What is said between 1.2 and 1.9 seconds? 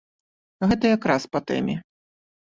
па тэме.